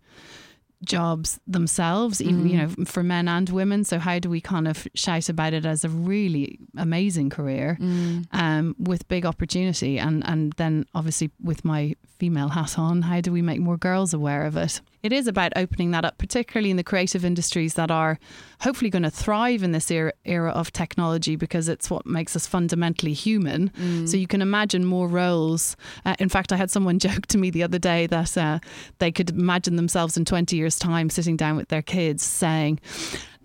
[0.83, 2.87] jobs themselves, even you know, mm.
[2.87, 3.83] for men and women.
[3.83, 8.25] So how do we kind of shout about it as a really amazing career mm.
[8.31, 13.31] um, with big opportunity, and and then obviously with my female hat on, how do
[13.31, 14.81] we make more girls aware of it?
[15.07, 18.19] It is about opening that up, particularly in the creative industries that are
[18.59, 22.45] hopefully going to thrive in this era, era of technology because it's what makes us
[22.45, 23.71] fundamentally human.
[24.05, 25.77] So you can imagine more roles.
[26.03, 28.59] Uh, in fact, I had someone joke to me the other day that uh,
[28.99, 32.81] they could imagine themselves in 20 years' time sitting down with their kids saying,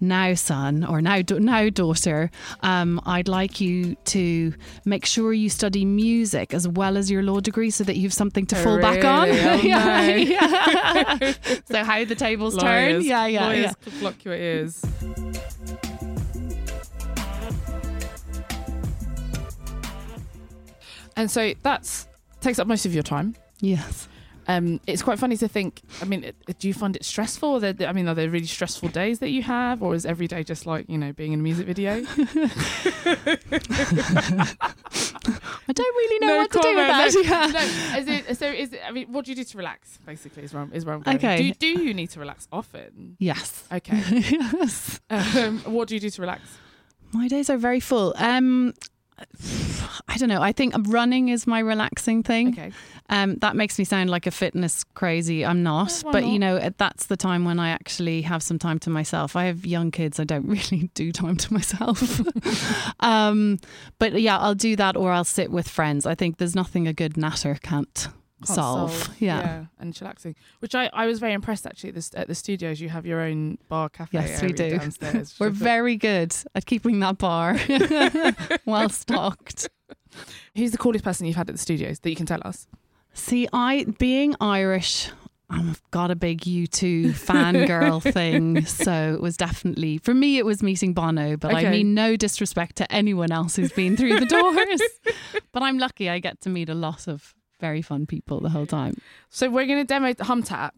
[0.02, 2.30] now, son, or now, now, daughter,
[2.60, 4.52] um, I'd like you to
[4.84, 8.12] make sure you study music as well as your law degree, so that you have
[8.12, 9.22] something to fall back on.
[9.62, 11.32] Yeah, yeah.
[11.66, 13.02] so how the tables turn?
[13.02, 14.00] Yeah, yeah, lawyers yeah.
[14.00, 14.84] block your ears.
[21.16, 22.08] And so that's
[22.40, 23.36] takes up most of your time.
[23.60, 24.08] Yes.
[24.48, 25.82] Um, it's quite funny to think.
[26.00, 27.60] I mean, do you find it stressful?
[27.60, 30.42] There, I mean, are there really stressful days that you have, or is every day
[30.42, 32.04] just like you know being in a music video?
[35.68, 37.14] I don't really know what to do with that.
[37.14, 37.46] No, Yeah.
[37.92, 39.98] no, is it, so is it, I mean, what do you do to relax?
[40.04, 41.16] Basically, is where I'm, is where I'm going.
[41.18, 41.36] Okay.
[41.36, 43.16] Do, you- do you need to relax often?
[43.18, 43.64] Yes.
[43.72, 44.02] Okay.
[44.08, 45.00] yes.
[45.10, 46.42] um, what do you do to relax?
[47.12, 48.14] My days are very full.
[48.16, 48.74] Um,
[50.08, 50.42] I don't know.
[50.42, 52.48] I think running is my relaxing thing.
[52.48, 52.72] Okay.
[53.08, 55.44] Um, that makes me sound like a fitness crazy.
[55.44, 58.78] I'm not, why but you know, that's the time when I actually have some time
[58.80, 59.36] to myself.
[59.36, 60.18] I have young kids.
[60.18, 62.20] I don't really do time to myself.
[63.00, 63.58] um,
[63.98, 66.06] but yeah, I'll do that, or I'll sit with friends.
[66.06, 68.08] I think there's nothing a good natter can't,
[68.46, 69.10] Can't solve.
[69.18, 69.66] Yeah.
[69.78, 70.34] and chillaxing.
[70.60, 72.80] Which I, I was very impressed actually at the, at the studios.
[72.80, 74.10] You have your own bar cafe.
[74.18, 74.78] Yes, we do.
[74.78, 77.58] Downstairs, We're very good at keeping that bar
[78.66, 79.68] well stocked.
[80.56, 82.66] Who's the coolest person you've had at the studios that you can tell us?
[83.14, 85.10] See, I being Irish,
[85.52, 88.64] I've got a big U2 fangirl thing.
[88.64, 92.76] So it was definitely, for me, it was meeting Bono, but I mean no disrespect
[92.76, 94.80] to anyone else who's been through the doors.
[95.52, 98.66] but I'm lucky I get to meet a lot of very fun people the whole
[98.66, 98.94] time.
[99.30, 100.74] So we're going to demo Hum Tap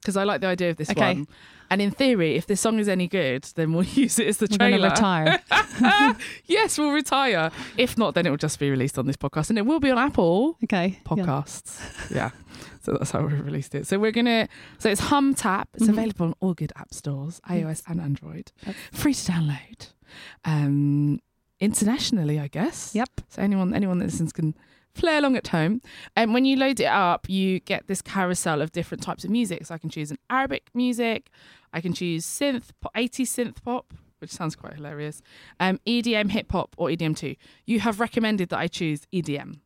[0.00, 1.14] because I like the idea of this Okay.
[1.14, 1.26] one.
[1.68, 4.46] And in theory, if this song is any good, then we'll use it as the
[4.50, 4.90] We're trailer.
[4.90, 5.40] retire.
[6.46, 7.50] yes, we'll retire.
[7.76, 9.90] If not, then it will just be released on this podcast, and it will be
[9.90, 11.00] on Apple Okay.
[11.04, 11.80] podcasts.
[12.14, 12.30] Yeah.
[12.82, 13.86] So that's how we released it.
[13.88, 14.46] So we're gonna.
[14.78, 15.68] So it's Hum Tap.
[15.74, 15.96] It's Mhm.
[15.96, 18.52] available on all good app stores, iOS and Android.
[18.92, 19.92] Free to download.
[20.44, 21.18] Um,
[21.60, 22.94] internationally, I guess.
[22.94, 23.20] Yep.
[23.28, 24.54] So anyone anyone that listens can
[24.94, 25.82] play along at home.
[26.16, 29.66] And when you load it up, you get this carousel of different types of music.
[29.66, 31.30] So I can choose an Arabic music,
[31.72, 35.22] I can choose synth, 80s synth pop, which sounds quite hilarious.
[35.60, 37.36] Um, EDM, hip hop, or EDM two.
[37.66, 39.60] You have recommended that I choose EDM.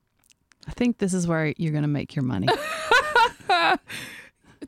[0.67, 2.49] I think this is where you're going to make your money.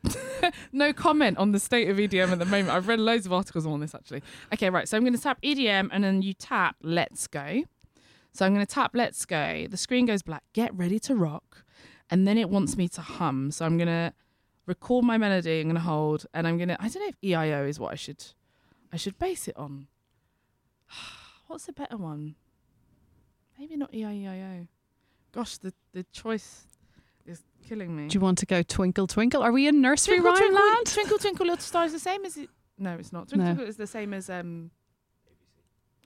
[0.73, 2.71] no comment on the state of EDM at the moment.
[2.71, 4.23] I've read loads of articles on this actually.
[4.53, 4.89] Okay, right.
[4.89, 7.65] So I'm going to tap EDM and then you tap Let's Go.
[8.33, 9.67] So I'm going to tap Let's Go.
[9.69, 10.43] The screen goes black.
[10.53, 11.65] Get ready to rock.
[12.11, 13.51] And then it wants me to hum.
[13.51, 14.13] So I'm going to
[14.67, 15.61] record my melody.
[15.61, 17.93] I'm going to hold and I'm going to, I don't know if EIO is what
[17.93, 18.25] I should,
[18.93, 19.89] I should base it on.
[21.47, 22.37] What's a better one?
[23.59, 24.67] Maybe not E EIO.
[25.33, 26.65] Gosh, the, the choice
[27.73, 28.09] killing me.
[28.09, 29.43] Do you want to go twinkle, twinkle?
[29.43, 30.87] Are we in nursery Twinkle, rhyme twinkle, land?
[30.87, 32.51] Twinkle, twinkle, little star is the same as it.
[32.79, 33.29] No, it's not.
[33.29, 33.55] Twinkle, No.
[33.55, 34.71] twinkle is the same as um.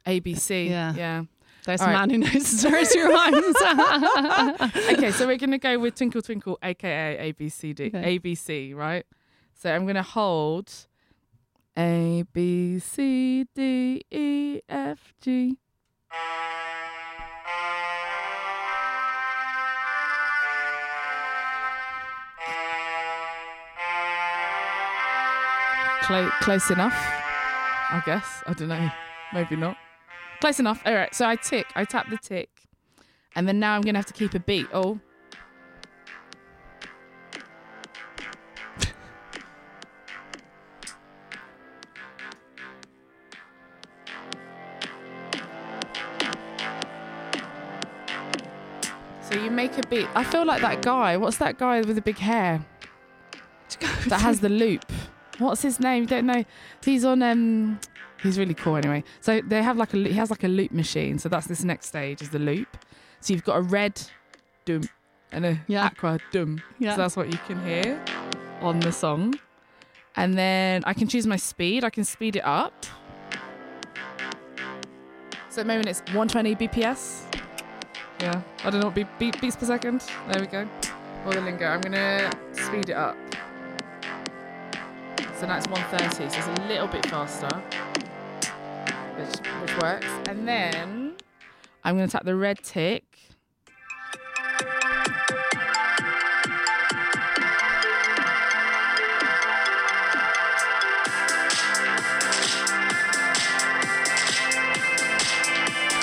[0.06, 0.68] ABC.
[0.68, 0.94] Yeah.
[0.94, 1.24] Yeah.
[1.64, 1.98] There's All a right.
[2.08, 3.56] man who knows nursery rhymes.
[4.92, 8.18] Okay, so we're gonna go with Twinkle Twinkle, aka A B C D, Okay.
[8.18, 9.04] ABC, right?
[9.54, 10.72] So I'm gonna hold
[11.76, 15.56] A B C D E F G.
[26.06, 28.44] Close, close enough, I guess.
[28.46, 28.90] I don't know.
[29.34, 29.76] Maybe not.
[30.40, 30.80] Close enough.
[30.86, 31.12] All right.
[31.12, 31.66] So I tick.
[31.74, 32.48] I tap the tick,
[33.34, 34.68] and then now I'm gonna have to keep a beat.
[34.72, 35.00] Oh.
[49.22, 50.06] So you make a beat.
[50.14, 51.16] I feel like that guy.
[51.16, 52.64] What's that guy with the big hair
[54.06, 54.84] that has the loop?
[55.38, 56.02] What's his name?
[56.04, 56.44] You don't know.
[56.84, 57.22] He's on.
[57.22, 57.78] Um,
[58.22, 58.76] he's really cool.
[58.76, 59.98] Anyway, so they have like a.
[59.98, 61.18] He has like a loop machine.
[61.18, 62.76] So that's this next stage is the loop.
[63.20, 64.00] So you've got a red
[64.64, 64.88] dum
[65.32, 65.86] and a Yeah.
[65.86, 66.62] aqua dum.
[66.78, 66.92] Yeah.
[66.94, 68.02] So that's what you can hear
[68.60, 69.34] on the song.
[70.16, 71.84] And then I can choose my speed.
[71.84, 72.86] I can speed it up.
[75.50, 77.22] So at the moment it's 120 BPS.
[78.20, 78.40] Yeah.
[78.64, 80.02] I don't know what beat, beats per second.
[80.30, 80.66] There we go.
[81.26, 81.66] Or the lingo.
[81.66, 83.16] I'm gonna speed it up.
[85.38, 87.54] So that's 130, so it's a little bit faster.
[89.18, 90.06] Which, which works.
[90.28, 91.14] And then
[91.84, 93.04] I'm gonna tap the red tick.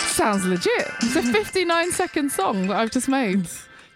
[0.09, 0.91] Sounds legit.
[1.01, 3.47] It's a 59 second song that I've just made.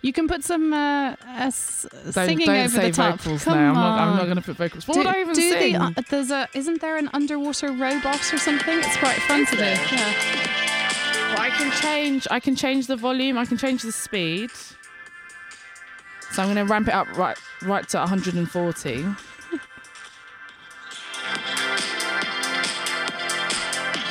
[0.08, 3.20] You can put some uh, uh, singing don't over say the top.
[3.20, 3.68] vocals Come now.
[3.72, 4.88] I'm not, I'm not going to put vocals.
[4.88, 5.74] What do, would I even do sing?
[5.74, 8.80] The, uh, there's a isn't there an underwater robot or something?
[8.80, 9.64] It's quite fun to do.
[9.64, 10.14] Yeah.
[11.28, 12.26] Well, I can change.
[12.32, 13.38] I can change the volume.
[13.38, 14.50] I can change the speed.
[16.32, 18.94] So I'm going to ramp it up right, right to 140.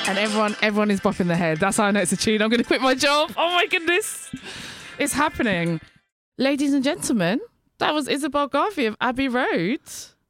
[0.08, 1.56] and everyone, everyone is bopping their head.
[1.58, 2.42] That's how I know it's a tune.
[2.42, 3.32] I'm going to quit my job.
[3.34, 4.30] Oh my goodness,
[4.98, 5.80] it's happening,
[6.38, 7.40] ladies and gentlemen.
[7.78, 9.80] That was Isabel Garvey of Abbey Road,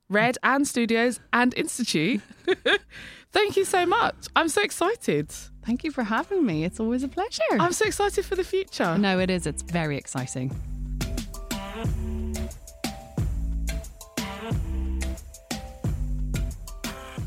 [0.08, 2.20] Red and Studios and Institute.
[3.32, 4.14] Thank you so much.
[4.34, 5.30] I'm so excited.
[5.64, 6.64] Thank you for having me.
[6.64, 7.42] It's always a pleasure.
[7.52, 8.96] I'm so excited for the future.
[8.98, 9.46] no, it is.
[9.46, 10.52] It's very exciting.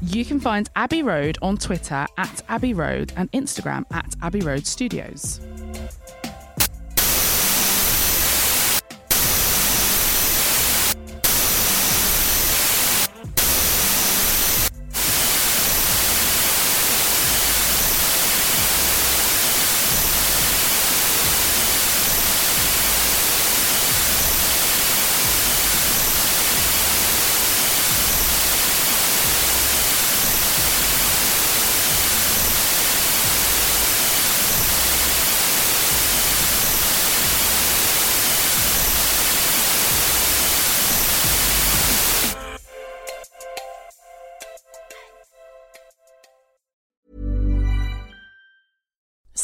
[0.01, 4.65] You can find Abbey Road on Twitter at Abbey Road and Instagram at Abbey Road
[4.65, 5.39] Studios.